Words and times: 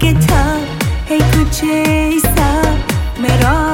کتاب 0.00 0.62
هی 1.08 1.18
کوچه 1.18 1.66
ای 1.66 2.20
سب 2.20 2.78
مرا 3.22 3.73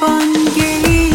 Baban 0.00 0.32
gelir. 0.54 1.09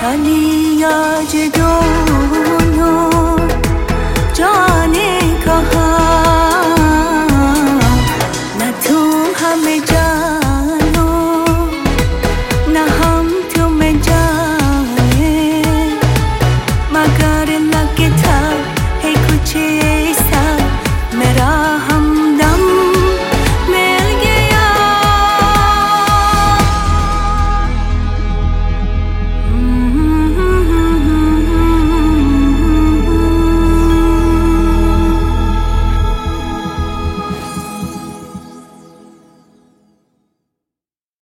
چلی 0.00 0.76
یا 0.78 1.22
جدو 1.32 1.87